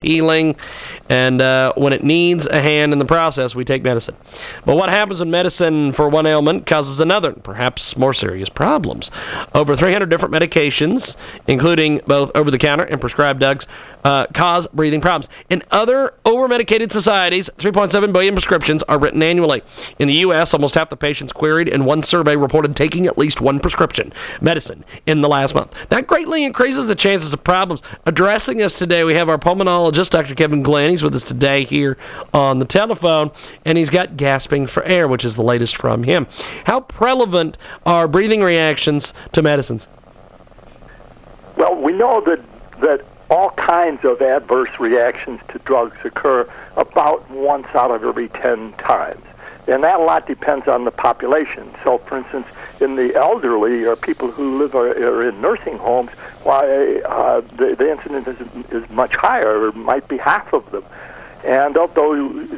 healing, 0.00 0.54
and 1.08 1.40
uh, 1.40 1.72
when 1.76 1.92
it 1.92 2.04
needs 2.04 2.46
a 2.46 2.60
hand 2.60 2.92
in 2.92 3.00
the 3.00 3.04
process, 3.04 3.56
we 3.56 3.64
take 3.64 3.82
medicine. 3.82 4.14
But 4.64 4.76
what 4.76 4.90
happens 4.90 5.18
when 5.18 5.32
medicine 5.32 5.92
for 5.92 6.08
one 6.08 6.24
ailment 6.24 6.66
causes 6.66 7.00
another, 7.00 7.32
perhaps 7.32 7.96
more 7.96 8.14
serious 8.14 8.48
problems? 8.48 9.10
Over 9.56 9.74
300 9.74 10.08
different 10.08 10.32
medications, 10.32 11.16
including 11.48 12.00
both 12.06 12.30
over 12.36 12.48
the 12.48 12.58
counter 12.58 12.84
and 12.84 13.00
prescribed 13.00 13.40
drugs, 13.40 13.66
uh, 14.08 14.26
cause 14.32 14.66
breathing 14.68 15.00
problems. 15.00 15.28
In 15.50 15.62
other 15.70 16.14
over 16.24 16.48
medicated 16.48 16.92
societies, 16.92 17.50
3.7 17.58 18.12
billion 18.12 18.34
prescriptions 18.34 18.82
are 18.84 18.98
written 18.98 19.22
annually. 19.22 19.62
In 19.98 20.08
the 20.08 20.14
U.S., 20.14 20.54
almost 20.54 20.74
half 20.74 20.88
the 20.90 20.96
patients 20.96 21.32
queried 21.32 21.68
in 21.68 21.84
one 21.84 22.02
survey 22.02 22.36
reported 22.36 22.74
taking 22.74 23.06
at 23.06 23.18
least 23.18 23.40
one 23.40 23.60
prescription 23.60 24.12
medicine 24.40 24.84
in 25.06 25.20
the 25.20 25.28
last 25.28 25.54
month. 25.54 25.74
That 25.90 26.06
greatly 26.06 26.44
increases 26.44 26.86
the 26.86 26.94
chances 26.94 27.32
of 27.32 27.44
problems. 27.44 27.82
Addressing 28.06 28.62
us 28.62 28.78
today, 28.78 29.04
we 29.04 29.14
have 29.14 29.28
our 29.28 29.38
pulmonologist 29.38 29.68
pulmonologist, 29.68 30.10
Dr. 30.10 30.34
Kevin 30.34 30.62
Glynn. 30.62 30.90
He's 30.90 31.02
with 31.02 31.14
us 31.14 31.22
today 31.22 31.64
here 31.64 31.96
on 32.32 32.58
the 32.58 32.64
telephone, 32.64 33.30
and 33.64 33.78
he's 33.78 33.90
got 33.90 34.16
gasping 34.16 34.66
for 34.66 34.82
air, 34.84 35.08
which 35.08 35.24
is 35.24 35.36
the 35.36 35.42
latest 35.42 35.76
from 35.76 36.04
him. 36.04 36.26
How 36.64 36.80
prevalent 36.80 37.56
are 37.84 38.08
breathing 38.08 38.40
reactions 38.40 39.12
to 39.32 39.42
medicines? 39.42 39.88
Well, 41.56 41.74
we 41.74 41.92
know 41.92 42.20
that 42.22 42.40
that 42.80 43.04
all 43.30 43.50
kinds 43.50 44.04
of 44.04 44.22
adverse 44.22 44.80
reactions 44.80 45.40
to 45.48 45.58
drugs 45.60 45.96
occur 46.04 46.48
about 46.76 47.28
once 47.30 47.66
out 47.74 47.90
of 47.90 48.04
every 48.04 48.28
10 48.28 48.72
times. 48.74 49.24
And 49.66 49.84
that 49.84 50.00
a 50.00 50.02
lot 50.02 50.26
depends 50.26 50.66
on 50.66 50.84
the 50.86 50.90
population. 50.90 51.70
So, 51.84 51.98
for 51.98 52.16
instance, 52.16 52.46
in 52.80 52.96
the 52.96 53.14
elderly 53.14 53.84
or 53.84 53.96
people 53.96 54.30
who 54.30 54.56
live 54.58 54.74
or, 54.74 54.88
are 54.88 55.28
in 55.28 55.42
nursing 55.42 55.76
homes, 55.76 56.10
why 56.42 57.00
uh, 57.00 57.42
the, 57.42 57.76
the 57.78 57.90
incidence 57.90 58.28
is, 58.28 58.40
is 58.70 58.88
much 58.90 59.14
higher, 59.14 59.66
or 59.66 59.72
might 59.72 60.08
be 60.08 60.16
half 60.16 60.54
of 60.54 60.70
them. 60.70 60.84
And 61.44 61.76
of 61.76 61.92
those 61.94 62.48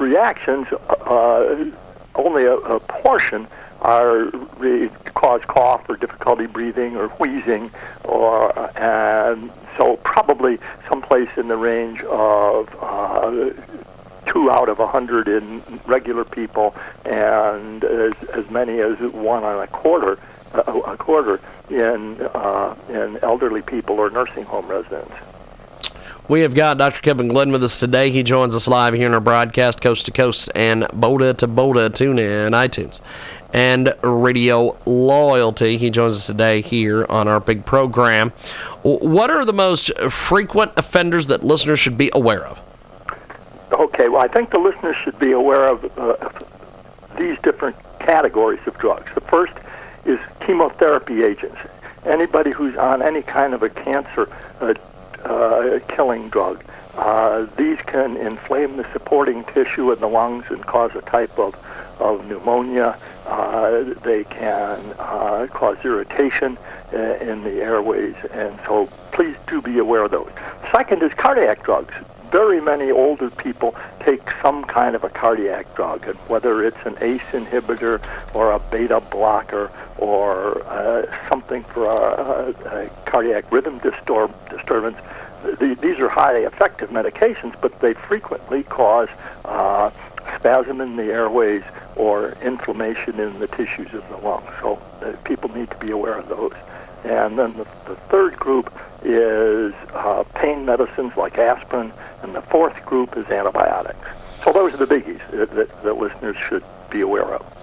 reactions, 0.00 0.66
uh, 0.72 1.70
only 2.16 2.44
a, 2.44 2.56
a 2.56 2.80
portion 2.80 3.46
are 3.80 4.24
re- 4.58 4.90
cause 5.14 5.42
cough 5.46 5.88
or 5.88 5.96
difficulty 5.96 6.46
breathing 6.46 6.96
or 6.96 7.08
wheezing, 7.08 7.70
or 8.04 8.52
and 8.78 9.50
so 9.76 9.96
probably 9.98 10.58
someplace 10.88 11.30
in 11.36 11.48
the 11.48 11.56
range 11.56 12.00
of 12.02 12.68
uh, 12.80 13.50
two 14.26 14.50
out 14.50 14.68
of 14.68 14.80
a 14.80 14.86
hundred 14.86 15.28
in 15.28 15.62
regular 15.86 16.24
people, 16.24 16.74
and 17.04 17.84
as, 17.84 18.14
as 18.34 18.50
many 18.50 18.80
as 18.80 18.98
one 19.12 19.44
on 19.44 19.62
a 19.62 19.66
quarter, 19.68 20.18
a, 20.54 20.60
a 20.60 20.96
quarter 20.96 21.40
in 21.70 22.20
uh, 22.34 22.74
in 22.88 23.18
elderly 23.22 23.62
people 23.62 23.98
or 23.98 24.10
nursing 24.10 24.44
home 24.44 24.66
residents. 24.66 25.14
We 26.28 26.40
have 26.40 26.54
got 26.54 26.76
Dr. 26.76 27.00
Kevin 27.02 27.28
Glynn 27.28 27.52
with 27.52 27.62
us 27.62 27.78
today. 27.78 28.10
He 28.10 28.24
joins 28.24 28.52
us 28.56 28.66
live 28.66 28.94
here 28.94 29.06
in 29.06 29.14
our 29.14 29.20
broadcast, 29.20 29.80
coast 29.80 30.06
to 30.06 30.10
coast 30.10 30.50
and 30.56 30.82
Boda 30.82 31.36
to 31.36 31.46
Boda. 31.46 31.94
Tune 31.94 32.18
in, 32.18 32.52
iTunes, 32.52 33.00
and 33.52 33.94
Radio 34.02 34.76
Loyalty. 34.86 35.78
He 35.78 35.88
joins 35.88 36.16
us 36.16 36.26
today 36.26 36.62
here 36.62 37.06
on 37.08 37.28
our 37.28 37.38
big 37.38 37.64
program. 37.64 38.30
What 38.82 39.30
are 39.30 39.44
the 39.44 39.52
most 39.52 39.96
frequent 40.10 40.72
offenders 40.76 41.28
that 41.28 41.44
listeners 41.44 41.78
should 41.78 41.96
be 41.96 42.10
aware 42.12 42.44
of? 42.44 42.58
Okay, 43.70 44.08
well, 44.08 44.20
I 44.20 44.26
think 44.26 44.50
the 44.50 44.58
listeners 44.58 44.96
should 44.96 45.20
be 45.20 45.30
aware 45.30 45.68
of 45.68 45.96
uh, 45.96 46.28
these 47.16 47.38
different 47.38 47.76
categories 48.00 48.66
of 48.66 48.76
drugs. 48.78 49.12
The 49.14 49.20
first 49.20 49.52
is 50.04 50.18
chemotherapy 50.40 51.22
agents. 51.22 51.58
Anybody 52.04 52.50
who's 52.50 52.76
on 52.76 53.00
any 53.00 53.22
kind 53.22 53.54
of 53.54 53.62
a 53.62 53.68
cancer 53.68 54.28
uh, 54.60 54.74
uh, 55.26 55.80
killing 55.88 56.28
drug, 56.28 56.64
uh, 56.96 57.46
these 57.56 57.78
can 57.86 58.16
inflame 58.16 58.76
the 58.76 58.86
supporting 58.92 59.44
tissue 59.44 59.92
in 59.92 60.00
the 60.00 60.08
lungs 60.08 60.44
and 60.48 60.64
cause 60.66 60.92
a 60.94 61.02
type 61.02 61.38
of, 61.38 61.54
of 62.00 62.26
pneumonia. 62.26 62.98
Uh, 63.26 63.84
they 64.02 64.24
can 64.24 64.78
uh, 64.98 65.46
cause 65.50 65.76
irritation 65.84 66.56
uh, 66.92 66.98
in 67.16 67.42
the 67.44 67.62
airways, 67.62 68.14
and 68.32 68.58
so 68.66 68.86
please 69.12 69.36
do 69.46 69.60
be 69.60 69.78
aware 69.78 70.04
of 70.04 70.10
those. 70.10 70.30
Second 70.72 71.02
is 71.02 71.12
cardiac 71.14 71.62
drugs 71.62 71.94
very 72.30 72.60
many 72.60 72.90
older 72.90 73.30
people 73.30 73.74
take 74.00 74.22
some 74.42 74.64
kind 74.64 74.96
of 74.96 75.04
a 75.04 75.08
cardiac 75.08 75.74
drug, 75.74 76.04
whether 76.28 76.64
it's 76.64 76.84
an 76.84 76.96
ACE 77.00 77.22
inhibitor 77.32 78.04
or 78.34 78.52
a 78.52 78.58
beta 78.58 79.00
blocker 79.00 79.70
or 79.98 80.62
uh, 80.66 81.28
something 81.28 81.64
for 81.64 81.86
a, 81.86 82.54
a, 82.66 82.90
cardiac 83.04 83.50
rhythm 83.50 83.78
disturb, 83.78 84.32
disturbance. 84.50 84.96
The, 85.42 85.76
these 85.80 85.98
are 86.00 86.08
highly 86.08 86.42
effective 86.42 86.90
medications, 86.90 87.54
but 87.60 87.78
they 87.80 87.94
frequently 87.94 88.62
cause 88.64 89.08
uh, 89.44 89.90
spasm 90.36 90.80
in 90.80 90.96
the 90.96 91.04
airways 91.04 91.62
or 91.94 92.36
inflammation 92.42 93.18
in 93.20 93.38
the 93.38 93.46
tissues 93.48 93.92
of 93.94 94.06
the 94.08 94.16
lungs. 94.18 94.50
So 94.60 94.80
uh, 95.02 95.12
people 95.24 95.50
need 95.54 95.70
to 95.70 95.76
be 95.78 95.90
aware 95.90 96.18
of 96.18 96.28
those. 96.28 96.54
And 97.04 97.38
then 97.38 97.56
the, 97.56 97.66
the 97.86 97.96
third 98.08 98.36
group 98.36 98.72
is 99.02 99.72
uh, 99.94 100.24
pain 100.34 100.64
medicines 100.64 101.16
like 101.16 101.38
aspirin, 101.38 101.92
and 102.22 102.34
the 102.34 102.42
fourth 102.42 102.84
group 102.84 103.16
is 103.16 103.24
antibiotics. 103.26 104.08
So 104.42 104.52
those 104.52 104.74
are 104.74 104.78
the 104.78 104.86
biggies 104.86 105.20
that, 105.30 105.50
that, 105.54 105.82
that 105.82 105.96
listeners 105.96 106.36
should 106.36 106.64
be 106.96 107.02
aware 107.02 107.34
of. 107.34 107.56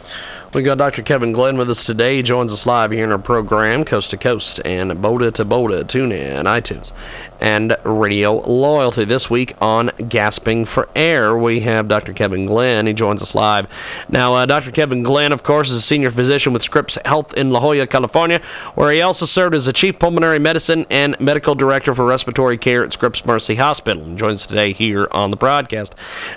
We 0.54 0.62
got 0.62 0.78
Dr. 0.78 1.02
Kevin 1.02 1.32
Glynn 1.32 1.58
with 1.58 1.68
us 1.72 1.84
today. 1.84 2.18
He 2.18 2.22
joins 2.22 2.54
us 2.54 2.68
live 2.68 2.92
here 2.92 3.04
in 3.04 3.12
our 3.12 3.18
program, 3.18 3.84
Coast 3.84 4.12
to 4.12 4.18
Coast 4.18 4.62
and 4.64 4.92
Boda 4.92 5.34
to 5.34 5.44
Boda. 5.44 5.88
Tune 5.88 6.12
in, 6.12 6.46
iTunes, 6.46 6.92
and 7.42 7.76
Radio 7.84 8.36
Loyalty. 8.36 9.04
This 9.04 9.32
week 9.32 9.56
on 9.60 9.90
Gasping 10.08 10.66
for 10.66 10.90
Air, 10.96 11.36
we 11.36 11.62
have 11.62 11.88
Dr. 11.88 12.14
Kevin 12.14 12.46
Glynn. 12.46 12.86
He 12.86 12.94
joins 12.94 13.20
us 13.20 13.34
live. 13.34 13.66
Now, 14.10 14.36
uh, 14.36 14.46
Dr. 14.46 14.70
Kevin 14.70 15.02
Glynn, 15.02 15.32
of 15.32 15.42
course, 15.42 15.72
is 15.72 15.78
a 15.78 15.82
senior 15.82 16.12
physician 16.12 16.54
with 16.54 16.62
Scripps 16.62 17.00
Health 17.04 17.34
in 17.34 17.50
La 17.50 17.60
Jolla, 17.60 17.88
California, 17.88 18.40
where 18.76 18.92
he 18.92 19.02
also 19.02 19.26
served 19.26 19.56
as 19.56 19.66
the 19.66 19.74
chief 19.74 19.98
pulmonary 19.98 20.38
medicine 20.38 20.86
and 20.92 21.20
medical 21.20 21.56
director 21.56 21.96
for 21.96 22.06
respiratory 22.06 22.60
care 22.60 22.84
at 22.84 22.94
Scripps 22.94 23.26
Mercy 23.26 23.56
Hospital. 23.56 24.04
And 24.04 24.20
joins 24.20 24.42
us 24.42 24.48
today 24.48 24.72
here 24.72 25.08
on 25.10 25.32
the 25.32 25.38
broadcast. 25.38 25.96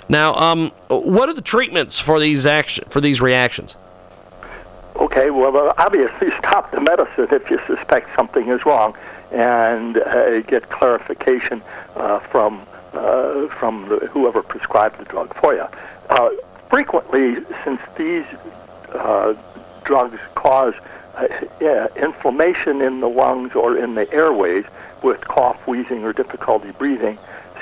Now, 0.09 0.33
um, 0.33 0.71
what 0.87 1.29
are 1.29 1.33
the 1.33 1.41
treatments 1.43 1.99
for 1.99 2.19
these 2.19 2.47
action 2.47 2.85
for 2.89 3.01
these 3.01 3.21
reactions? 3.21 3.75
Okay, 4.95 5.29
well, 5.29 5.73
obviously, 5.77 6.31
stop 6.39 6.71
the 6.71 6.81
medicine 6.81 7.27
if 7.31 7.49
you 7.49 7.59
suspect 7.67 8.09
something 8.15 8.49
is 8.49 8.65
wrong, 8.65 8.95
and 9.31 9.97
uh, 9.97 10.41
get 10.41 10.69
clarification 10.69 11.61
uh, 11.95 12.19
from 12.19 12.65
uh, 12.93 13.47
from 13.49 13.87
the, 13.89 13.97
whoever 14.07 14.41
prescribed 14.41 14.99
the 14.99 15.05
drug 15.05 15.33
for 15.35 15.53
you. 15.53 15.65
Uh, 16.09 16.29
frequently, 16.69 17.35
since 17.63 17.81
these 17.97 18.25
uh, 18.93 19.33
drugs 19.83 20.19
cause 20.35 20.73
uh, 21.15 21.27
yeah, 21.59 21.87
inflammation 21.95 22.81
in 22.81 22.99
the 22.99 23.09
lungs 23.09 23.53
or 23.55 23.77
in 23.77 23.95
the 23.95 24.11
airways 24.13 24.65
with 25.03 25.21
cough, 25.27 25.67
wheezing, 25.67 26.03
or 26.03 26.13
difficulty 26.13 26.71
breathing, 26.71 27.17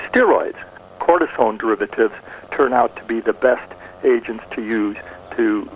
steroids, 0.08 0.56
cortisone 1.00 1.58
derivatives, 1.58 2.14
turn 2.50 2.72
out 2.72 2.94
to 2.96 3.04
be 3.04 3.20
the 3.20 3.32
best 3.32 3.72
agents 4.04 4.44
to 4.52 4.62
use 4.62 4.96
to 5.36 5.68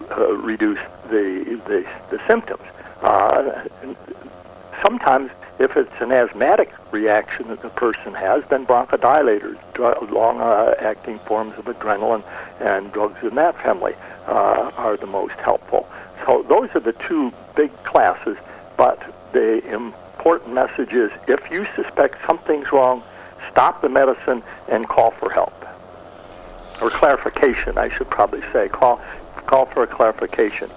reduce 0.42 0.78
the, 1.10 1.60
the, 1.66 1.86
the 2.10 2.20
symptoms. 2.26 2.62
Uh, 3.02 3.66
sometimes, 4.82 5.30
if 5.58 5.76
it's 5.76 6.00
an 6.00 6.12
asthmatic 6.12 6.72
reaction 6.90 7.48
that 7.48 7.62
the 7.62 7.68
person 7.70 8.14
has, 8.14 8.42
then 8.48 8.66
bronchodilators, 8.66 9.58
long-acting 10.10 11.16
uh, 11.16 11.24
forms 11.24 11.56
of 11.58 11.66
adrenaline, 11.66 12.24
and 12.60 12.90
drugs 12.92 13.22
in 13.22 13.34
that 13.34 13.60
family 13.62 13.94
uh, 14.26 14.70
are 14.76 14.96
the 14.96 15.06
most 15.06 15.34
helpful. 15.34 15.88
So 16.24 16.42
those 16.48 16.70
are 16.74 16.80
the 16.80 16.94
two 16.94 17.32
big 17.54 17.70
classes. 17.84 18.36
But 18.76 19.14
the 19.32 19.62
important 19.74 20.54
message 20.54 20.94
is, 20.94 21.10
if 21.28 21.50
you 21.50 21.66
suspect 21.76 22.24
something's 22.26 22.72
wrong, 22.72 23.02
stop 23.50 23.82
the 23.82 23.90
medicine 23.90 24.42
and 24.68 24.88
call 24.88 25.10
for 25.12 25.30
help 25.30 25.59
or 26.80 26.90
clarification. 26.90 27.78
I 27.78 27.88
should 27.88 28.10
probably 28.10 28.42
say 28.52 28.68
call 28.68 29.00
call 29.46 29.66
for 29.66 29.82
a 29.82 29.86
clarification. 29.86 30.70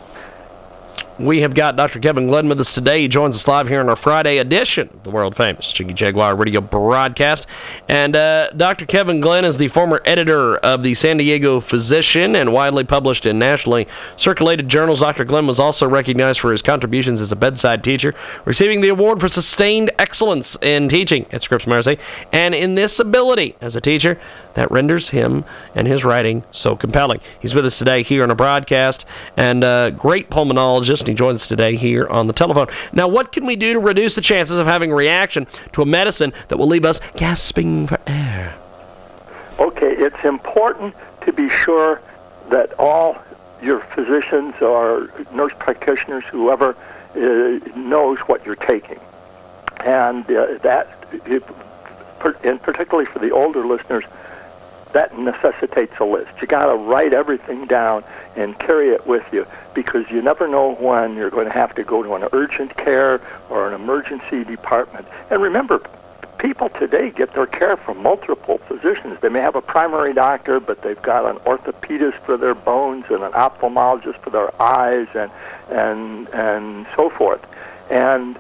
We 1.19 1.42
have 1.42 1.54
got 1.54 1.75
Dr. 1.75 2.00
Kevin 2.00 2.25
Glynn 2.25 2.50
with 2.50 2.60
us 2.60 2.74
today. 2.74 3.01
He 3.01 3.07
joins 3.07 3.36
us 3.36 3.48
live 3.48 3.68
here 3.68 3.80
in 3.80 3.88
our 3.88 3.95
Friday 3.95 4.39
edition 4.39 4.89
of 4.92 5.04
the 5.04 5.12
world 5.12 5.36
famous 5.36 5.71
Jiggy 5.71 5.94
Jaguar 5.94 6.36
radio 6.36 6.60
broadcast. 6.60 7.45
And 7.88 8.15
uh, 8.15 8.50
Dr. 8.50 8.88
Kevin 8.88 9.19
Glynn 9.19 9.45
is 9.45 9.60
the 9.60 9.68
former 9.68 10.01
editor 10.06 10.57
of 10.57 10.81
the 10.81 10.95
San 10.95 11.18
Diego 11.18 11.60
Physician 11.60 12.36
and 12.36 12.51
widely 12.51 12.83
published 12.83 13.27
in 13.27 13.38
nationally 13.38 13.88
circulated 14.15 14.68
journals. 14.69 15.01
Dr. 15.01 15.24
Glynn 15.24 15.45
was 15.45 15.60
also 15.60 15.88
recognized 15.88 16.39
for 16.39 16.51
his 16.51 16.63
contributions 16.63 17.21
as 17.21 17.31
a 17.31 17.36
bedside 17.36 17.83
teacher, 17.83 18.16
receiving 18.44 18.81
the 18.81 18.89
award 18.89 19.19
for 19.21 19.27
sustained 19.27 19.92
excellence 20.00 20.57
in 20.63 20.89
teaching 20.89 21.27
at 21.31 21.44
Scripps 21.44 21.68
Mercy 21.68 22.00
and 22.31 22.56
in 22.56 22.74
this 22.74 23.00
ability 23.00 23.56
as 23.62 23.75
a 23.75 23.81
teacher 23.81 24.19
that 24.56 24.71
renders 24.71 25.09
him 25.09 25.45
and 25.75 25.88
his 25.88 26.04
writing 26.04 26.44
so 26.51 26.75
compelling. 26.75 27.19
He's 27.39 27.54
with 27.54 27.68
us 27.68 27.77
today 27.77 28.01
here 28.01 28.24
on 28.24 28.31
a 28.31 28.36
broadcast 28.36 29.06
and 29.38 29.63
a 29.63 29.94
great 29.95 30.31
pulmonologist. 30.31 31.02
He 31.07 31.13
joins 31.13 31.41
us 31.41 31.47
today 31.47 31.75
here 31.75 32.07
on 32.07 32.27
the 32.27 32.33
telephone. 32.33 32.67
Now, 32.91 33.07
what 33.07 33.31
can 33.31 33.45
we 33.45 33.55
do 33.55 33.73
to 33.73 33.79
reduce 33.79 34.15
the 34.15 34.21
chances 34.21 34.59
of 34.59 34.67
having 34.67 34.91
a 34.91 34.95
reaction 34.95 35.47
to 35.73 35.81
a 35.81 35.85
medicine 35.85 36.33
that 36.47 36.57
will 36.57 36.67
leave 36.67 36.85
us 36.85 37.00
gasping 37.15 37.88
for 37.88 38.00
air? 38.07 38.55
Okay, 39.59 39.95
it's 39.95 40.23
important 40.23 40.95
to 41.21 41.31
be 41.31 41.50
sure 41.50 42.01
that 42.50 42.73
all 42.79 43.17
your 43.61 43.79
physicians 43.95 44.55
or 44.61 45.09
nurse 45.33 45.53
practitioners, 45.59 46.23
whoever, 46.25 46.75
uh, 47.15 47.59
knows 47.77 48.19
what 48.19 48.45
you're 48.45 48.56
taking. 48.56 48.99
And 49.79 50.25
uh, 50.29 50.57
that, 50.63 51.07
it, 51.25 51.44
and 52.44 52.61
particularly 52.61 53.06
for 53.06 53.19
the 53.19 53.31
older 53.31 53.65
listeners, 53.65 54.03
that 54.94 55.18
necessitates 55.18 55.94
a 56.00 56.06
list. 56.06 56.31
You 56.40 56.48
got 56.48 56.68
to 56.68 56.75
write 56.75 57.13
everything 57.13 57.66
down 57.66 58.04
and 58.36 58.57
carry 58.60 58.90
it 58.90 59.06
with 59.06 59.25
you 59.34 59.45
because 59.74 60.10
you 60.10 60.22
never 60.22 60.48
know 60.48 60.75
when 60.75 61.16
you're 61.16 61.31
going 61.31 61.48
to 61.48 61.54
have 61.54 61.75
to 61.75 61.84
go 61.84 62.04
to 62.04 62.13
an 62.13 62.28
urgent 62.31 62.75
care 62.78 63.22
or 63.50 63.68
an 63.68 63.74
emergency 63.74 64.44
department. 64.44 65.07
And 65.30 65.42
remember, 65.42 65.81
people 66.38 66.69
today 66.69 67.10
get 67.10 67.34
their 67.34 67.45
care 67.45 67.78
from 67.78 68.04
multiple 68.04 68.60
physicians. 68.68 69.18
They 69.22 69.30
may 69.30 69.40
have 69.40 69.56
a 69.56 69.62
primary 69.62 70.13
doctor, 70.13 70.60
but 70.60 70.81
they've 70.81 71.01
got 71.01 71.25
an 71.25 71.38
orthopedist 71.44 72.19
for 72.25 72.38
their 72.38 72.54
bones 72.54 73.06
and 73.10 73.24
an 73.24 73.31
ophthalmologist 73.31 74.18
for 74.22 74.30
their 74.30 74.62
eyes 74.62 75.07
and 75.16 75.31
and 75.69 76.28
and 76.30 76.86
so 76.95 77.10
forth. 77.10 77.44
And 77.90 78.38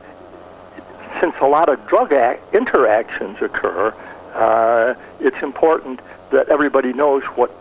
since 1.19 1.33
a 1.41 1.47
lot 1.47 1.69
of 1.69 1.87
drug 1.87 2.11
act- 2.13 2.53
interactions 2.53 3.41
occur, 3.41 3.93
uh, 4.33 4.95
it's 5.19 5.41
important 5.41 5.99
that 6.31 6.49
everybody 6.49 6.93
knows 6.93 7.23
what. 7.35 7.51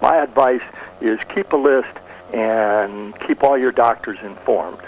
My 0.00 0.16
advice 0.16 0.62
is 1.00 1.20
keep 1.32 1.52
a 1.52 1.56
list 1.56 1.92
and 2.32 3.18
keep 3.20 3.42
all 3.44 3.56
your 3.56 3.72
doctors 3.72 4.18
informed. 4.22 4.80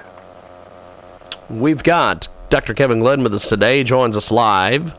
We've 1.51 1.83
got 1.83 2.29
Dr. 2.51 2.75
Kevin 2.75 3.01
Glynn 3.01 3.23
with 3.23 3.35
us 3.35 3.49
today. 3.49 3.85
Joins 3.85 4.17
us 4.17 4.31
live. 4.31 4.95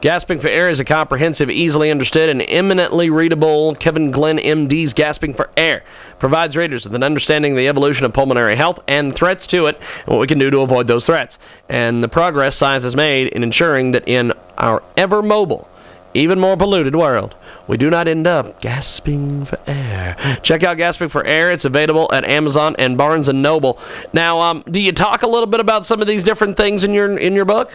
Gasping 0.00 0.38
for 0.38 0.46
Air 0.46 0.70
is 0.70 0.78
a 0.78 0.84
comprehensive, 0.84 1.50
easily 1.50 1.90
understood, 1.90 2.28
and 2.30 2.40
eminently 2.42 3.10
readable 3.10 3.74
Kevin 3.74 4.12
Glynn 4.12 4.38
MD's 4.38 4.94
Gasping 4.94 5.34
for 5.34 5.50
Air. 5.56 5.82
Provides 6.20 6.56
readers 6.56 6.84
with 6.84 6.94
an 6.94 7.02
understanding 7.02 7.52
of 7.52 7.58
the 7.58 7.66
evolution 7.66 8.06
of 8.06 8.12
pulmonary 8.12 8.54
health 8.54 8.78
and 8.86 9.12
threats 9.12 9.48
to 9.48 9.66
it, 9.66 9.76
and 9.76 10.06
what 10.06 10.20
we 10.20 10.28
can 10.28 10.38
do 10.38 10.52
to 10.52 10.60
avoid 10.60 10.86
those 10.86 11.04
threats, 11.04 11.36
and 11.68 12.04
the 12.04 12.08
progress 12.08 12.54
science 12.54 12.84
has 12.84 12.94
made 12.94 13.26
in 13.28 13.42
ensuring 13.42 13.90
that 13.90 14.06
in 14.06 14.32
our 14.56 14.84
ever 14.96 15.20
mobile, 15.20 15.68
even 16.14 16.38
more 16.38 16.56
polluted 16.56 16.94
world, 16.94 17.34
we 17.66 17.76
do 17.76 17.90
not 17.90 18.06
end 18.06 18.28
up 18.28 18.60
gasping 18.60 19.46
for 19.46 19.58
air. 19.66 20.16
Check 20.42 20.62
out 20.62 20.76
Gasping 20.76 21.08
for 21.08 21.24
Air. 21.24 21.50
It's 21.50 21.64
available 21.64 22.08
at 22.12 22.24
Amazon 22.24 22.76
and 22.78 22.96
Barnes 22.96 23.28
and 23.28 23.42
Noble. 23.42 23.80
Now, 24.12 24.40
um, 24.40 24.64
do 24.70 24.80
you 24.80 24.92
talk 24.92 25.22
a 25.22 25.28
little 25.28 25.46
bit 25.46 25.60
about 25.60 25.84
some 25.84 26.00
of 26.00 26.06
these 26.06 26.22
different 26.22 26.56
things 26.56 26.84
in 26.84 26.94
your 26.94 27.18
in 27.18 27.34
your 27.34 27.44
book? 27.44 27.72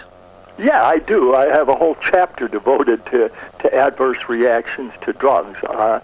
Yeah, 0.57 0.83
I 0.85 0.99
do. 0.99 1.35
I 1.35 1.47
have 1.47 1.69
a 1.69 1.75
whole 1.75 1.95
chapter 1.95 2.47
devoted 2.47 3.05
to, 3.07 3.31
to 3.59 3.73
adverse 3.73 4.29
reactions 4.29 4.93
to 5.01 5.13
drugs. 5.13 5.57
Uh, 5.63 5.99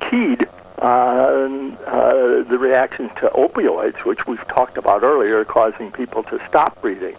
keyed 0.00 0.48
uh, 0.80 0.84
uh, 0.84 2.42
the 2.44 2.58
reactions 2.58 3.10
to 3.16 3.28
opioids, 3.30 4.04
which 4.04 4.26
we've 4.26 4.46
talked 4.46 4.78
about 4.78 5.02
earlier, 5.02 5.44
causing 5.44 5.90
people 5.90 6.22
to 6.24 6.40
stop 6.46 6.80
breathing. 6.80 7.16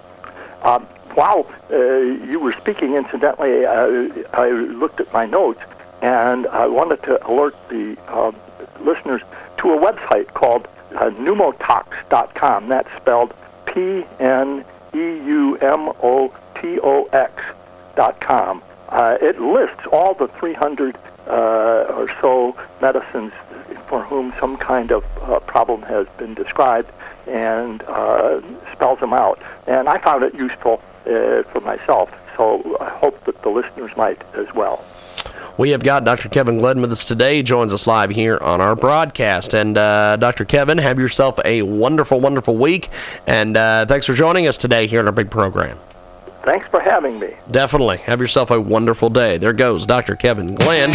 Um, 0.62 0.86
while 1.16 1.52
uh, 1.72 1.78
you 1.78 2.40
were 2.40 2.54
speaking, 2.54 2.94
incidentally, 2.96 3.66
I 3.66 4.50
looked 4.50 5.02
at 5.02 5.12
my 5.12 5.26
notes 5.26 5.60
and 6.02 6.48
I 6.48 6.68
wanted 6.68 7.04
to 7.04 7.28
alert 7.30 7.56
the 7.68 7.98
uh, 8.08 8.32
listeners 8.80 9.22
to 9.58 9.74
a 9.74 9.78
website 9.78 10.34
called 10.34 10.68
uh, 10.96 11.10
pneumotox.com. 11.10 12.70
That's 12.70 12.90
spelled 12.96 13.34
P 13.66 14.06
N 14.20 14.64
E 14.94 14.98
U 14.98 15.58
M 15.58 15.90
O 16.02 16.34
T 16.62 16.80
O 16.82 17.06
X 17.14 17.44
dot 17.96 18.20
com. 18.22 18.62
Uh, 18.90 19.18
it 19.22 19.40
lists 19.40 19.86
all 19.92 20.14
the 20.14 20.28
300 20.28 20.98
uh, 21.28 21.32
or 21.90 22.10
so 22.22 22.56
medicines 22.82 23.32
for 23.88 24.04
whom 24.04 24.34
some 24.40 24.58
kind 24.58 24.92
of 24.92 25.04
uh, 25.22 25.40
problem 25.42 25.82
has 25.84 26.08
been 26.18 26.34
described 26.34 26.92
and 27.28 27.84
uh, 27.84 28.42
spells 28.74 29.00
them 29.00 29.14
out. 29.14 29.40
And 29.68 29.88
I 29.88 30.00
found 30.00 30.24
it 30.24 30.34
useful 30.34 30.82
uh, 31.06 31.44
for 31.44 31.62
myself, 31.62 32.12
so 32.36 32.78
I 32.80 32.90
hope 32.90 33.24
that 33.26 33.42
the 33.42 33.50
listeners 33.50 33.96
might 33.96 34.22
as 34.36 34.54
well. 34.56 34.84
We 35.58 35.72
have 35.72 35.84
got 35.84 36.06
Dr. 36.06 36.30
Kevin 36.30 36.60
Glynn 36.60 36.80
with 36.80 36.92
us 36.92 37.04
today. 37.04 37.38
He 37.38 37.44
joins 37.44 37.74
us 37.74 37.86
live 37.86 38.12
here 38.12 38.38
on 38.38 38.62
our 38.62 38.78
broadcast. 38.78 39.54
And 39.54 39.78
uh, 39.78 40.16
Dr. 40.16 40.46
Kevin, 40.46 40.78
have 40.78 40.98
yourself 40.98 41.38
a 41.44 41.64
wonderful, 41.64 42.22
wonderful 42.22 42.56
week. 42.56 42.90
And 43.28 43.58
uh, 43.58 43.86
thanks 43.86 44.06
for 44.06 44.14
joining 44.14 44.48
us 44.48 44.58
today 44.58 44.88
here 44.88 45.02
on 45.02 45.08
our 45.08 45.12
big 45.12 45.30
program. 45.30 45.78
Thanks 46.50 46.68
for 46.70 46.80
having 46.80 47.20
me. 47.20 47.36
Definitely. 47.52 47.98
Have 47.98 48.20
yourself 48.20 48.50
a 48.50 48.60
wonderful 48.60 49.12
day. 49.12 49.38
There 49.38 49.54
goes 49.54 49.86
Dr. 49.86 50.16
Kevin 50.16 50.56
Glynn. 50.56 50.92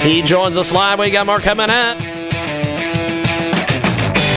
He 0.00 0.20
joins 0.20 0.56
us 0.56 0.72
live. 0.72 0.98
We 0.98 1.12
got 1.12 1.26
more 1.26 1.38
coming 1.38 1.70
up. 1.70 2.15